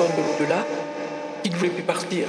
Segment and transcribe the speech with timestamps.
[0.00, 0.66] à une personne de l'au-delà
[1.42, 2.26] qui ne voulait plus partir.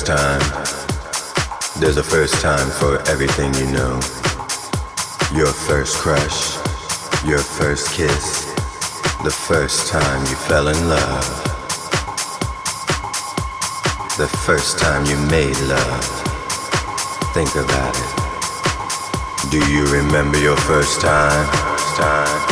[0.00, 1.80] First time.
[1.80, 4.00] There's a first time for everything you know.
[5.34, 6.56] Your first crush,
[7.26, 8.44] your first kiss,
[9.24, 11.26] the first time you fell in love,
[14.16, 16.04] the first time you made love.
[17.34, 19.50] Think about it.
[19.50, 21.46] Do you remember your first time?
[21.76, 22.49] First time,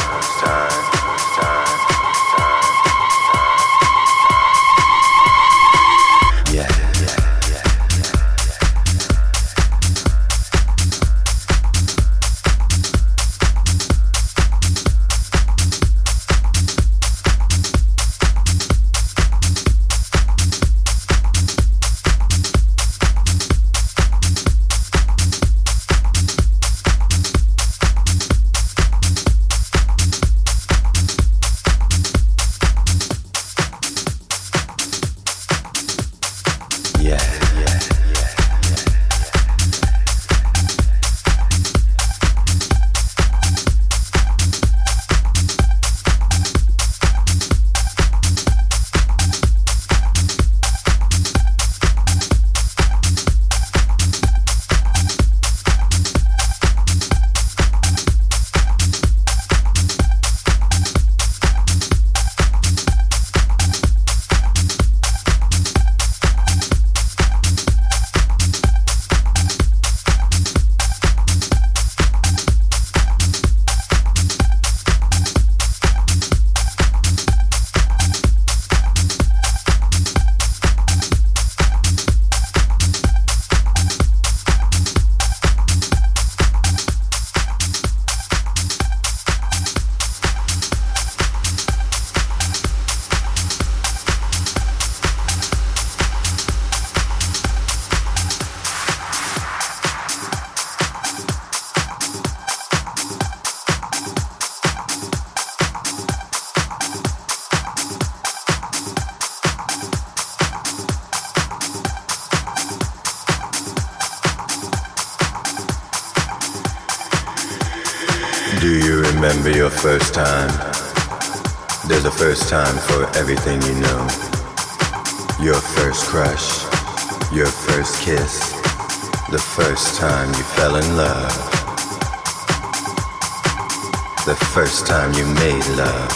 [134.49, 136.13] the first time you made love.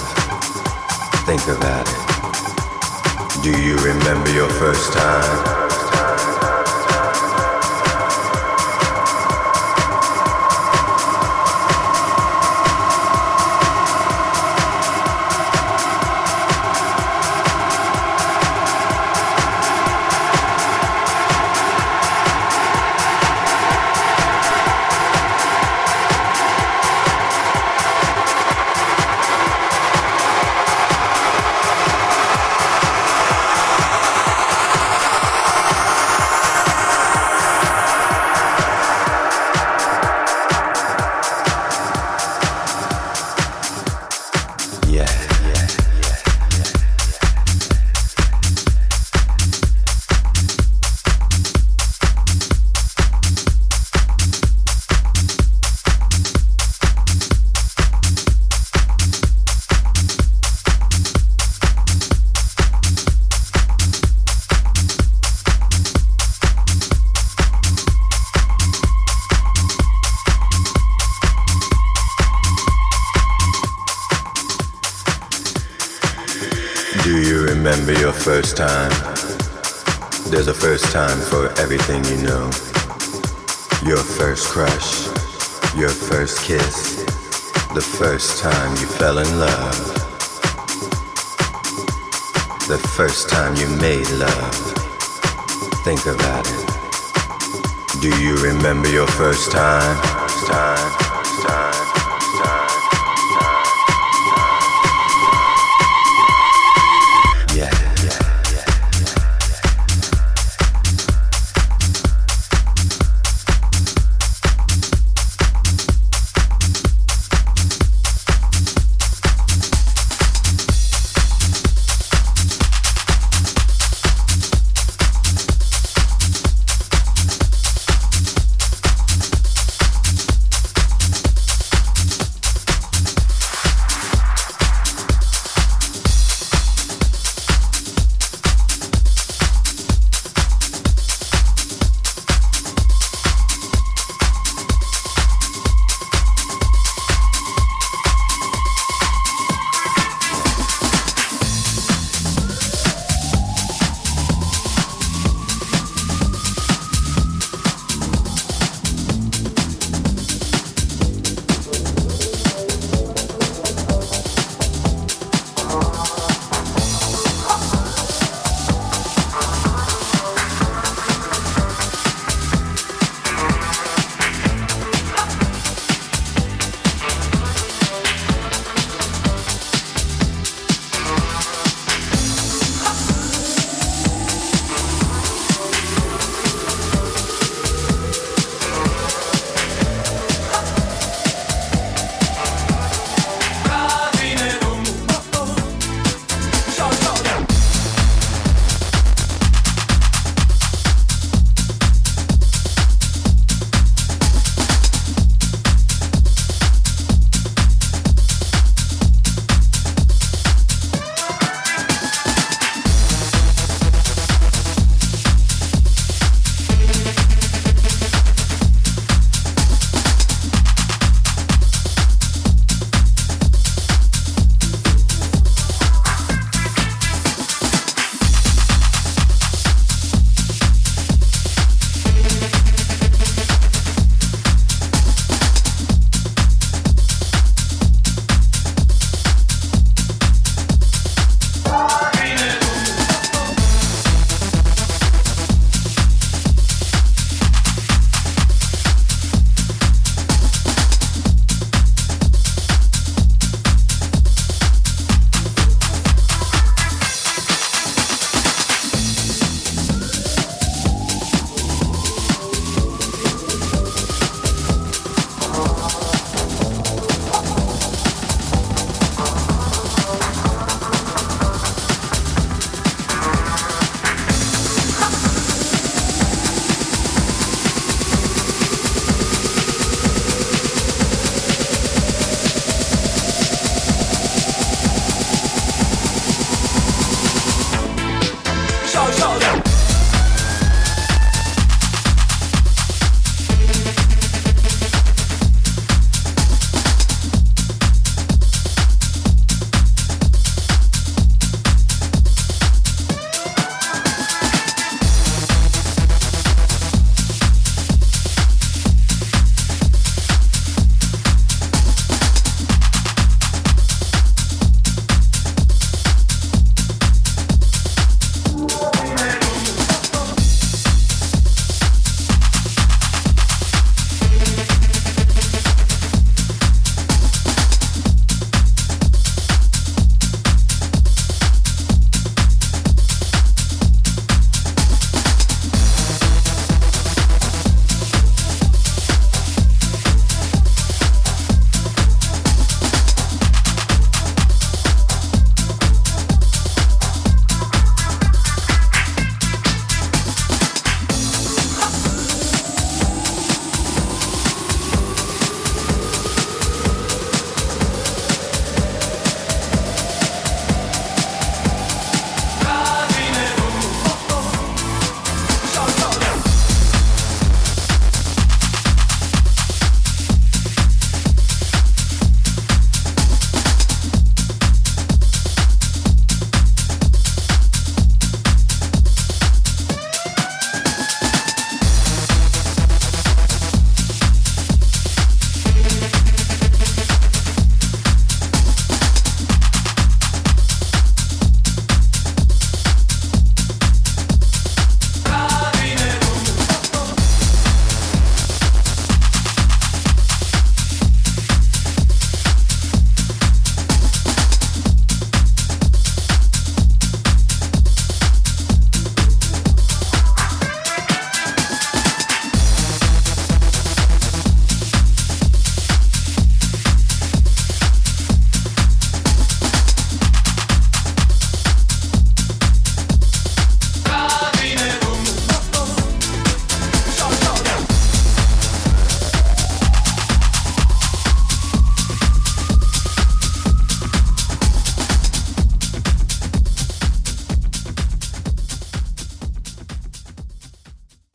[1.26, 3.42] Think about it.
[3.42, 5.61] Do you remember your first time?